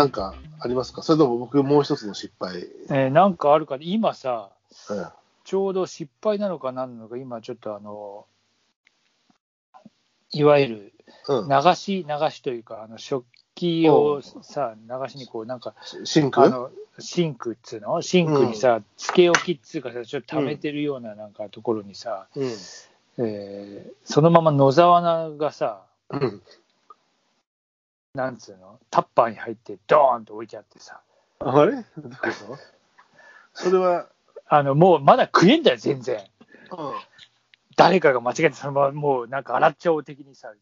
[0.00, 1.02] なんかありますか？
[1.02, 2.66] それとも僕もう一つの失敗。
[2.88, 4.50] えーなんかあるか、今さ、
[4.88, 5.06] うん
[5.42, 8.26] ちょうど失敗なのか何なのか、今ちょっとあの、
[10.32, 10.92] いわゆる
[11.28, 11.48] うん。
[11.48, 13.24] 流し、流しというか、あの食
[13.54, 16.40] 器をさ、流しにこう、なんか、シンク？
[16.40, 18.00] あのシンクっつうの？
[18.00, 22.44] シンクにさ、つけ置きっつうかさ、ちょっと溜めてるようななんかところにさ、うん。
[23.18, 26.42] えーそのまま野沢菜がさ、うん。
[28.14, 31.00] なんつうの、タッパーに入って、ドーンと置いてあってさ、
[31.38, 31.52] あれ？
[31.52, 32.58] どういうこと
[33.54, 34.08] それは、
[34.48, 36.16] あのもうまだ食えんだよ、全然。
[36.16, 36.92] うん。
[37.76, 40.52] 誰かが間違えて、そのままもうなんか洗っちゃおう的にさ、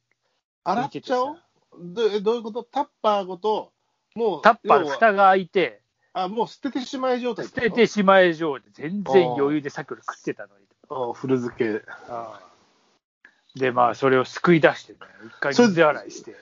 [0.65, 1.37] 洗っちゃおう？
[1.81, 2.65] どえどういうこと？
[2.65, 3.73] タッパーごと、
[4.15, 5.81] もう、タッパーの蓋が開いて、
[6.13, 10.65] あ、もう捨ててしまい状態捨ててしまえ状で、全然余裕でさっきから食ってたのに。
[10.91, 11.83] うん、古漬け。
[12.09, 12.49] ああ
[13.57, 16.37] で、まあ、それを救い出してね、一回水洗いして。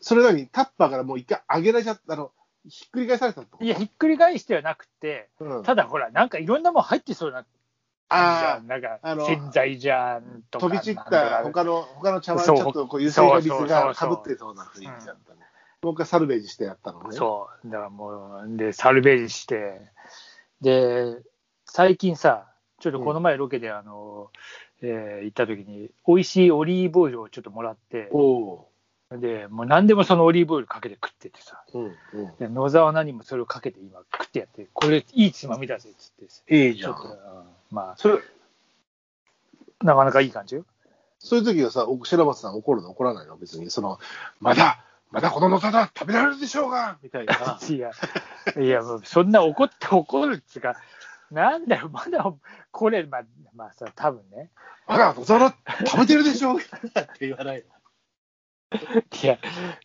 [0.00, 2.32] それなにタッパーからもう一回上げられちゃった、あの、
[2.68, 7.44] ひっくり返されたといや、ひっくり返してはなくて、うん、ただほら、なんかいろんなもん入ってそうな
[8.12, 10.66] あなんかあの洗剤じゃんとあ、か。
[10.68, 15.40] 飛び散っなんたか他の、他の茶碗ちそうょっとこう、油性の水がかぶってそうな雰囲気だったね。
[15.82, 17.16] もう一回サルベージしてやったのね。
[17.16, 17.70] そう。
[17.70, 19.80] だからもう、で、サルベージして、
[20.60, 21.22] で、
[21.64, 22.48] 最近さ、
[22.80, 24.30] ちょっとこの前ロケで、あの、
[24.82, 28.69] えー行った時に、美味しいオリーブオイルをちょっともらって、おお
[29.10, 31.78] で、もう何でもそのオリーブオイルかけて食っててさ、ー。
[31.78, 32.36] うんうん。
[32.38, 36.96] で野沢何もそれをかけて今食ってやって、これいいつまみだぜっつってさ、いいじゃんん。
[37.70, 38.18] まそれ、
[39.80, 40.54] あ、なかなかいい感じ？
[40.56, 40.64] よ。
[41.18, 43.36] そういう時はさ、お白松さん怒るの怒らないの？
[43.36, 43.70] 別に。
[43.70, 43.98] その、
[44.38, 47.58] まだ、まだこの野沢だ食べられるでしょうがみたいな。
[47.68, 47.90] いや、
[48.60, 50.76] いや、もうそんな怒って怒るっつうか、
[51.32, 52.32] なんだよ、まだ、
[52.70, 53.22] これ、まあ、
[53.56, 54.50] まあさ、多分ね、
[54.86, 56.62] まだ野沢だ食べてるでしょうが
[57.02, 57.64] って言わない
[59.22, 59.38] いや、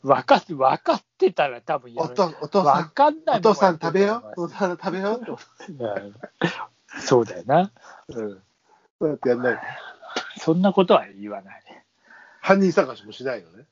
[0.04, 2.04] 分かって、分かってたら多分やの。
[2.04, 2.16] おる。
[2.16, 4.44] とお父さん、分かんないお父さん食べよう？
[4.44, 5.22] う野沢食べよう？
[5.22, 5.72] って。
[5.72, 5.80] ん
[7.02, 7.72] そうだよな。
[8.10, 8.44] うん。
[9.00, 9.60] そうやってやんない。
[10.38, 11.64] そんなことは言わない。
[12.42, 13.66] 犯人探しもしないのね。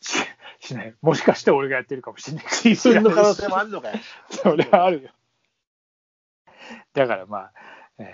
[0.00, 0.18] し
[0.60, 0.94] しない。
[1.00, 2.46] もしかして俺がやってるかもしれない。
[2.50, 3.98] 自分の可能性もあるのかよ。
[4.30, 5.10] それはあるよ。
[6.94, 7.52] だからまあ、
[7.98, 8.06] えー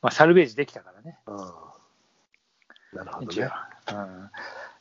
[0.00, 1.18] まあ、サルベージできたからね。
[1.26, 1.36] うん。
[2.92, 3.50] なるほどね。。
[3.92, 4.30] うん、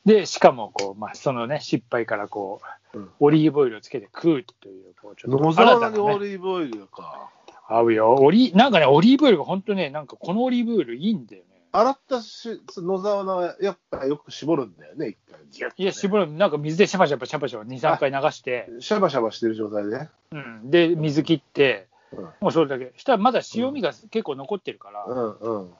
[0.06, 2.66] で、しかもこう、まあ、そのね、失敗からこう、
[2.98, 7.30] うんオリーブオイルをつけて食うという、こうちょっと野沢菜に新たなねオリーブオイルか。
[7.68, 8.16] 合うよ。
[8.16, 11.62] オリなんかね、オリーブオイルが本当ね、なんかこのオリーブオイルいいんだよね。
[11.74, 15.18] 洗ったし野沢菜はやっぱよく絞るんだよね、一
[15.60, 15.72] 回。
[15.76, 20.08] いや、絞る、なんか水でシャバシャバシャバシャバ2、3回流して、シャバシャバしてる状態で。
[20.32, 22.94] うん、で、水切って、うんもうそれだけ。
[22.98, 25.74] したらまだ塩味が結構残ってるから、うんうん。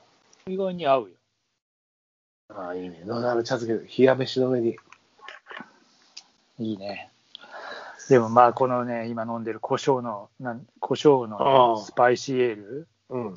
[0.48, 1.15] 意外に合うよ。
[2.48, 3.02] ああ、いいね。
[3.44, 4.76] 茶漬け、冷や飯の上に。
[6.58, 7.10] いいね。
[8.08, 13.34] でもまあ、このね、今飲んでる胡椒の、なん胡椒のスパイシーエール、うん。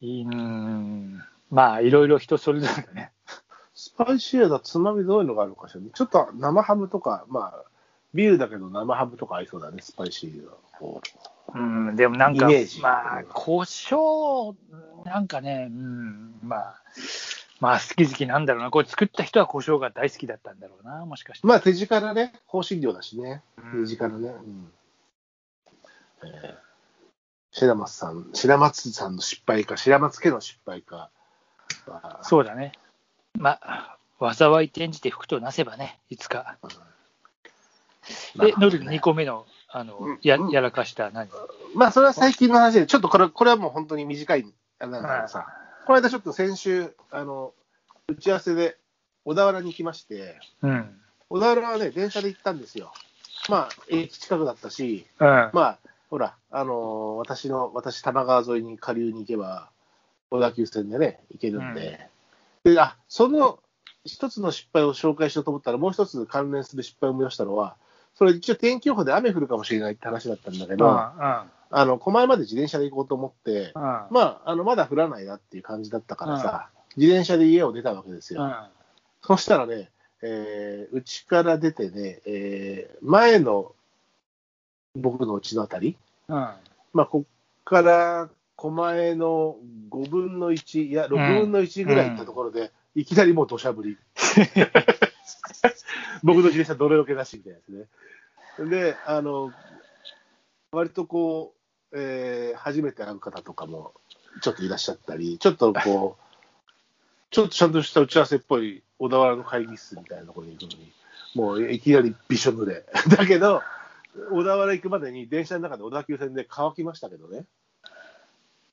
[0.00, 3.12] いいうん、まあ、いろいろ人それぞれだね。
[3.74, 5.88] スパイシーなつまみどういうのがあるのかしらね。
[5.94, 7.64] ちょっと生ハムとか、まあ、
[8.12, 10.52] ビールだけど生ハムとか合いそうだね、スパイシーな。
[10.78, 11.00] こ
[11.54, 12.48] うん、でもなんか
[12.82, 14.54] まあ、胡椒、
[15.04, 16.82] なんかね、うん、まあ、
[17.60, 18.70] まあ、好き好きなんだろうな。
[18.70, 21.46] これ作った人は胡椒が大好きだったんだろうな、もしかして。
[21.46, 23.42] うまあ、手力ね、香辛料だしね。
[23.74, 24.28] うん手力ね。
[24.28, 24.72] うん。
[26.24, 26.64] えー
[27.54, 31.10] 白松さん、白松さんの失敗か、白松家の失敗か。
[31.86, 32.72] まあそうだね。
[33.38, 36.56] まあ、災い転じて福となせばね、いつか。
[38.36, 41.28] で、ノル2個目の、あの、やうんやらかした何？
[41.76, 44.44] まあ、それは最近の話で、ちょっとこれこれはもう本当に短い、
[44.80, 45.46] あれなんだけどさ、
[45.86, 47.52] この間ちょっと先週、あの、
[48.08, 48.78] 打ち合わせで
[49.24, 50.96] 小田原に行きまして、うん。
[51.28, 52.92] 小田原はね、電車で行ったんですよ。
[53.50, 55.26] まあ、駅近くだったし、うん。
[55.26, 55.78] まあ、
[56.08, 59.70] ほら、あのー私の、私、多摩川沿いに下流に行けば、
[60.30, 62.08] 小田急線でね、行けるんで、
[62.64, 63.58] で、あ、その
[64.06, 67.76] 一つの失敗を紹介しようと思ったら、もう一つ関連する失敗を思い出したのは、
[68.14, 70.78] それ一応天気予報で雨降るかもしれないって話だったんだけうん。
[70.78, 71.50] ど、うん。
[71.76, 73.82] あの、狛江まで自転車で行こうと思って、うん。
[73.82, 78.44] まあ、あの、まだ降らないなっていう感じだったからさ、自転車で家を出たわけですよ。
[78.44, 78.54] うん。
[79.22, 79.90] そしたらね、
[80.22, 83.72] えー、家から出てね、えー、前の
[84.94, 85.96] 僕の家のあたり、
[86.28, 86.36] うん。
[86.92, 89.56] まあ、こっから狛江の
[89.90, 93.98] 5分の1、いや、6分の1ぐらい行ったところで、いきなりもう土砂降り。
[96.22, 97.86] 僕の自転車泥よけだしみたいなや
[98.56, 98.70] つね。
[98.70, 99.52] で、あの、
[100.70, 101.53] 割とこう、
[101.94, 103.92] えー初めて会う方とかも
[104.42, 106.22] ちょっといらっしゃったり、ちょっとこう、
[107.30, 110.92] ちょっとちゃんとした打ち合わせっぽい小田原の会議室みたいなところに行くのに、
[111.34, 112.84] もういきなりびしょ濡れ。
[113.16, 113.62] だけど、
[114.30, 117.46] 小田原行くまでに電車の中で小田急線で乾きましたけどね。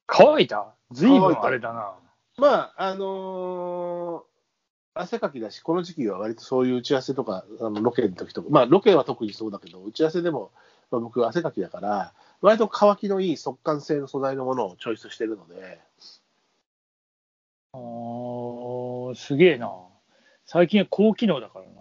[0.08, 0.74] 乾いた？
[0.92, 1.94] ずいぶんあれだな。
[2.38, 4.32] まあ、あのー
[4.94, 10.52] 汗かきだし、この時期は割とそういう打ち合わせとか、あのロケの時とか、まあ、ロケは特にそうだけど、打ち合わせでも、
[10.92, 15.80] まあ、僕、汗かきだから、割と乾きのいい速乾性の素材のものをチョイスしてるので、
[17.74, 19.72] おーすげえな。
[20.46, 21.72] 最近は高機能だからな。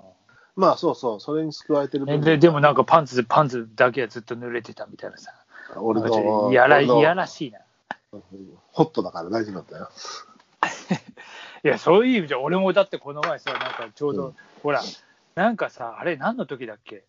[0.56, 5.32] まあ、そうそう、それに救われてるえででもなんかパンツ、パンツだけはずっと濡れてたみたいなさ。
[5.76, 7.60] 俺の、といやらいやらしいな。
[8.72, 9.90] ホットだから大丈夫だったよ。
[11.64, 14.82] いや、そういう意味じゃ、俺もだってこの前さ、なんかちょうど、うんほら、
[15.34, 17.04] なんかさ、あれ、何の時だっけ？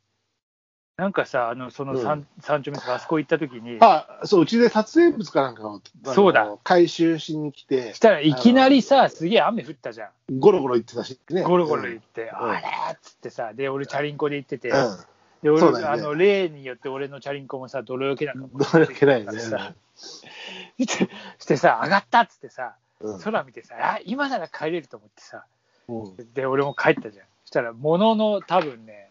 [1.02, 5.82] なんかさ、あのその三,、三丁目あそこ行った時に、あ、そう、うちで撮影物かなんかを、
[6.14, 10.40] そうだ回収しに来てし、たらいきなりさ、すげえ雨降ったじゃん。
[10.40, 11.42] ゴロゴロ行ってたしね。
[11.42, 12.60] ゴロゴロ行って、んあれ
[12.94, 14.98] っつってさ、で、俺、チャリンコで行ってて、うん。
[15.42, 19.40] で俺、ねあの例によって俺のチャリンコもさ、泥よけなんかもどうやけないよね。
[19.40, 21.10] さして
[21.40, 25.46] してさ、上がったっつってさ、うん空見てさ、あ今なら帰れると思ってさ、
[25.88, 27.26] うんで、俺も帰ったじゃん。
[27.46, 29.11] そしたら、ものの多分ね、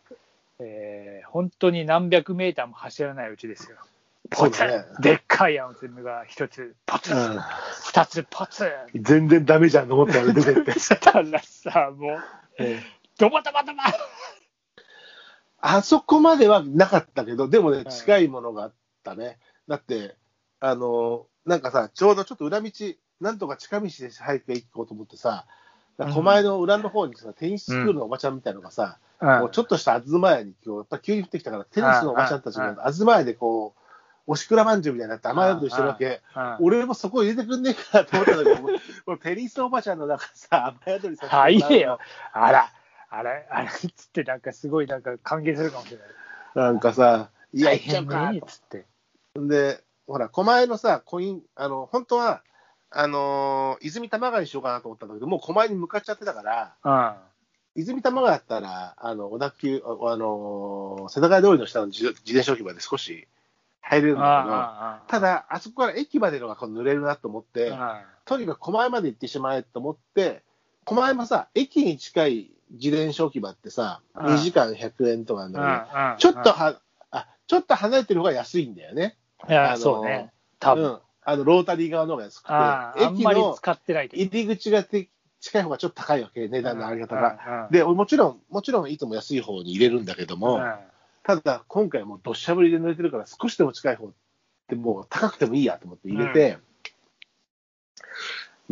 [0.60, 3.76] えー本当に何百メーターも走らないうちですよ。
[4.30, 7.40] ポツねでっかい青粒が一つ、ポツン、うん
[7.84, 8.68] 二つ、ポツン。
[9.02, 10.78] 全然ダメじゃんと思ったら出てって。
[10.78, 12.18] したらさ、もう、
[13.18, 13.82] ドバドバドバ
[15.60, 19.38] あそこまではなかったけど、でもね、はい近いものがあったね。
[19.68, 20.16] だって、
[20.60, 22.70] あの、なんかさ、ちょうどちょっと裏道、
[23.20, 25.46] なんとか近道で入っていこうと思ってさ、
[25.98, 33.80] 狛江の裏の方にさ、テニススクールのおばちゃんみたいのがさ、こうちょっとした東屋に今日、やっぱ急に降ってきたから、テニスのおばちゃんたちが東屋でこう、
[34.26, 36.20] おしくらまんじゅうみたいになって雨宿りしてるわけ。
[36.36, 38.62] うん俺もそこ入れてくんねえかなと思ったんだけど、
[39.06, 41.98] もうテニスおばちゃんの中さ、雨宿りさせてもらう入れよ。
[42.32, 42.72] あら、
[43.10, 46.08] あれ、あれっつって、なんかすごいなんか歓迎するかもしれない。
[46.54, 48.86] なんかさ、いや、大行っちゃうかっつって。
[49.36, 52.42] で、ほら、狛江のさ、コイン、あの、本当は、
[52.92, 57.14] あのー泉多摩川にしようかなと思ったんだけど、もう狛江に向かっちゃってたから、うん。
[57.76, 63.28] 泉多摩川だったら、あの、小田急、ああのー世田谷通りの下の自自転車置き場で少し
[63.80, 70.42] 入れるんだけど、あただ、あそこから駅までのがこう濡れるなと思って、あとにかく狛江まで行ってしまえと思って、
[70.84, 76.80] 狛江もさ、駅に近い自転車置き場ってさ、うん2時間100円とかなんだちょっとは、
[77.10, 79.16] あ、ちょっと離れてる方が安いんだよね。
[79.48, 80.32] いや、あのそうね。
[80.58, 80.84] 多分。
[80.84, 80.98] うん。
[81.22, 84.22] あの、ロータリー側の方が安くて、駅のまり使ってないけど。
[84.22, 85.08] 入り口がて
[85.40, 87.22] 近い方がちょっと高いわけ、値段の上げ方が。
[87.22, 90.60] がで、もちろん、もちろんいつも安い方に入れるんだけども、
[91.22, 94.12] ただ、今回もうどっしゃ降りで濡れてるから、少しでも近い方っ
[94.68, 96.58] てもう高くてもいいやと思って入れて、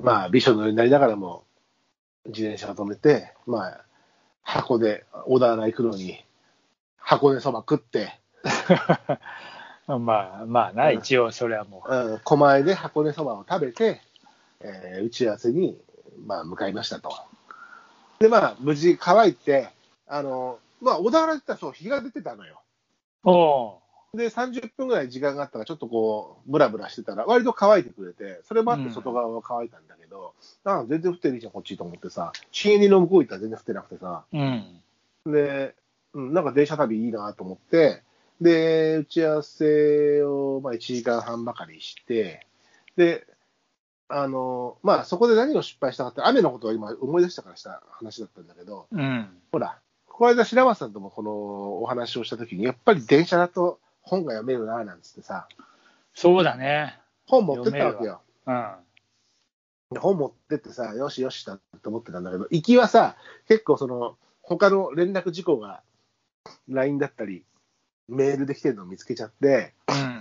[0.01, 1.45] まあ、びしょ濡れになりながらも、
[2.27, 3.85] 自転車を止めて、まあ、
[4.43, 6.25] 箱で小田原行くのに、
[6.99, 8.19] 箱根そば食って、
[9.87, 10.95] まあまあな、うん。
[10.99, 11.95] 一応それはもう。
[11.95, 14.03] うん、狛江で箱根そばを食べて、
[14.61, 15.81] えー打ち合わせに、
[16.27, 17.13] まあ、向かいましたと。
[18.19, 19.69] で、まあ、無事乾いて、
[20.07, 22.61] あの、まあ、小田原行ったらそう、日が出てたのよ。
[23.25, 23.79] お
[24.15, 34.83] で、30分ぐらい時間があったから、ちょっとこう、ブラブラしてたら、割と乾いてくれて、それもあって外側は乾いたんだけど、あ全然降ってるじゃん、こっちと思ってさ、新入りの向こう行ったら全然降ってなくてさ、うん。
[35.27, 35.75] で、
[36.15, 38.03] うん、なんか電車旅いいなと思って、
[38.41, 42.47] で、打ち合わせを、まあ、1時間半ばかりして、
[42.97, 43.27] で、
[44.09, 49.29] あの、まあ、そこで何を失敗したかって、雨のことは今思い出したからした話だったんだけど、うん。
[49.53, 55.47] ほら、この間白松さんともこのお話をしたときに、やっぱり電車だと本が読めるな、なんつってさ、
[56.15, 56.99] そうだね。
[57.27, 58.23] 本持ってったわけよ。
[58.47, 58.75] うん。
[59.93, 65.83] で本持ってってさ、よしよしだと思ってたんだけど、行きはさ、結構その、他の連絡事項が
[66.69, 67.45] LINE だったり、
[68.09, 70.18] メールで来てるのを見つけちゃって、うん。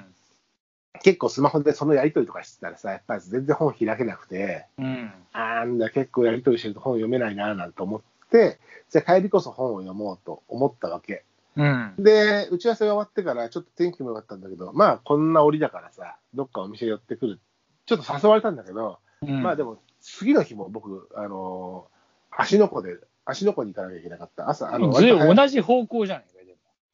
[1.04, 5.12] 結構スマホでそのやり取りとかしてたらさ、やっぱり全然本開けなくて、うん。
[5.34, 11.24] あーんだ、結構やり取りしてると本読めないな、なんて思って、じゃあ帰りこそ本を読もうと思ったわけ。
[11.56, 11.94] うん。
[11.98, 17.40] で、打ち合わせが終わってから、ちょっと天気も良かったんだけど、まあ、こんな折だからさ、どっかお店寄ってくる。
[17.86, 19.00] ちょっと誘われたんだけど、
[19.44, 21.98] まあでも、次の日も僕、あのー
[22.40, 24.48] 足の湖で、足の湖に行かなきゃいけなかった。
[24.50, 24.92] 朝、あの、
[25.36, 26.26] 同じ方向じゃない？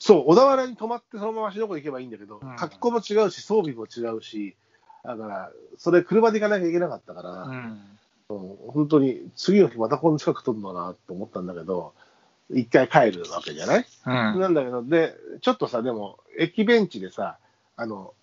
[0.04, 4.54] そう、小田原に泊まってそのまま足の湖行けばいいんだけど、うん格好も違うし、装備も違うし、
[5.06, 7.56] だから、それ車で行かなきゃいけなかったから、うん。
[7.56, 11.94] うん本当に次の日またこの近く飛んだなと思ったんだけど、
[12.50, 14.40] 一回帰るわけじゃない、うん。
[14.42, 17.38] なんだけど、で、ちょっとさ、でも、駅ベンチでさ、
[17.78, 18.14] あの、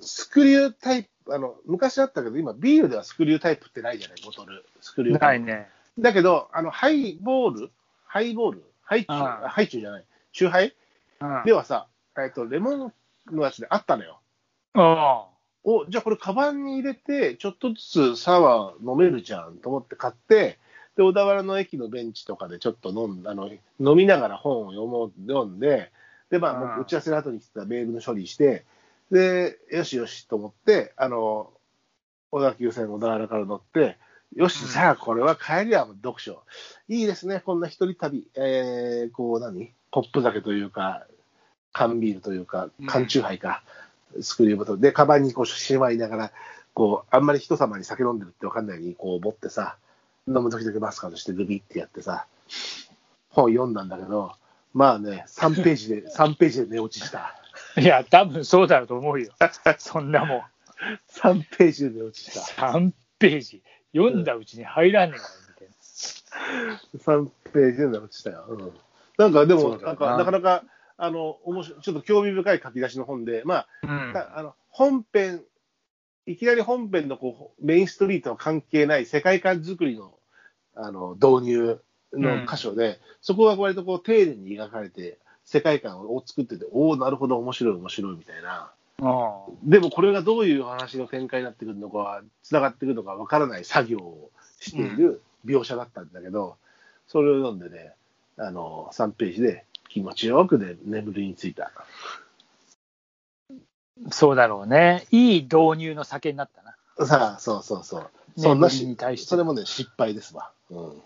[0.00, 4.64] スクリュータイプ、あの、昔あったけど、今、ビールではスクリュータイプってないじゃない、ボトル。
[4.80, 5.46] スクリュータイプ。
[5.46, 5.68] ないね。
[5.98, 7.70] だけど、あの、ハイボール？
[8.06, 8.62] ハイボール？
[8.84, 10.04] ハイチュウ、ハイチュウじゃない。
[10.32, 10.74] チューハイ？
[11.20, 12.92] うんではさ、えっと、レモン
[13.32, 14.20] のやつであったのよ。
[14.74, 15.26] あ
[15.64, 20.58] お、じゃあこれカバンに入れて、ちょっとずつサワー飲めるじゃんと思って買って、
[20.96, 25.90] で、小田原の駅のベンチとかでちょっと飲んあの飲みながら本を読もう、読んで、
[26.30, 28.64] で、まあ、うん打ち合わせの後に来てたメールの処理して、
[29.10, 31.52] で、よしよしと思って、あの、
[32.30, 33.98] 小田急線小田原から乗って、
[34.34, 36.42] よし、うんじゃあこれは帰りは読書。
[36.88, 38.28] いいですね、こんな一人旅。
[38.34, 39.72] えー、こう何？
[39.96, 41.06] コップ酒というか、
[41.72, 43.62] 缶ビールというかうん、缶チューハイか、
[44.20, 46.32] 作ることで、カバンにこうしまいながら、
[46.74, 49.78] こう、あんまり人様に酒飲んでるって分かんないように、こう持ってさ、
[50.28, 52.26] 飲む時々マスカとしてグビってやってさ、
[53.30, 54.34] 本読んだんだけど、
[54.74, 57.34] まあね、3ページで、 3ページで寝落ちした。
[57.76, 57.80] あ。
[57.80, 59.32] いや、多分そうだろうと思うよ。
[59.78, 60.42] そんなもん。
[61.08, 62.68] 3ページで寝落ちした。
[62.68, 63.62] 3ページ。
[63.94, 68.44] 読んだうちに入らねえから、みたい3ページで寝落ちしたよ。
[68.46, 68.72] うん、
[69.18, 70.64] なんかでも、ななんかなかなか、
[70.98, 74.12] あの、面白い、ちょっと興味深い書き出しの本で、まあ、な。
[74.12, 75.42] たあの本編、
[76.26, 80.12] いきなり本編のこうメインストリートは関係ない世界観作りの
[80.74, 81.80] あの導入
[82.12, 88.72] の箇所で、そこが割とこう丁寧に描かれて、世界観を作ってて、おお、なるほど、面白い、面白いみたいな。
[89.62, 94.30] でもこれがどういう話の展開になってくるのか、つながってくるのかわからない作業を
[94.60, 96.56] している描写だったんだけど、
[97.06, 97.92] それを読んでね、
[98.38, 101.72] あの3ページで気持ちよくで眠りについた。
[101.76, 101.84] あ
[104.10, 105.06] そうだろうね。
[105.10, 107.06] いい導入の酒になったな。
[107.06, 108.10] さあ、そうそうそう。
[108.36, 110.50] そんなしに対してそれもね、失敗ですわ。
[110.70, 110.88] うん。
[110.90, 111.02] うん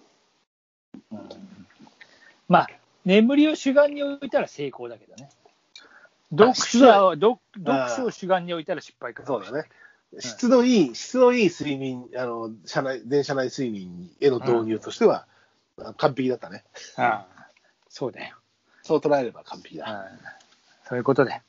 [2.49, 2.71] まあ、
[3.05, 5.31] 眠りを主眼に置いたら成功だけどね。
[6.33, 9.69] 読者を読読書を主眼に置いたら失敗かそうだね。
[10.19, 15.27] 質のいい、質のいい睡眠、あの、車内、電車内睡眠への導入としては、
[15.97, 16.65] 完璧だったね。
[16.97, 17.47] ああ
[17.89, 18.37] そうだよ、
[18.83, 19.91] そう捉えれば完璧だ。
[19.91, 20.41] うん
[20.91, 21.41] そういうことで。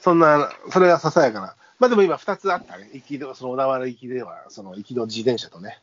[0.00, 1.54] そんな、それがささやかな。
[1.78, 2.88] まあでも今2つあったね。
[2.94, 5.80] 行きの、その小田原行きでは、その行きの自転車とね。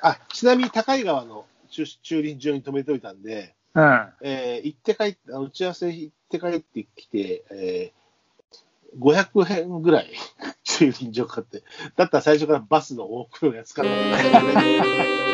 [0.00, 4.08] あ、ちなみに高井川の駐駐輪場に止めておいたんで、うん。
[4.22, 8.04] えー行って帰って、打ち合わせ行って帰ってきて、えー
[8.98, 10.12] 500円ぐらい
[10.62, 11.62] 駐輪場買って、
[11.96, 15.33] だったら最初からバスの往復のやつから、ね。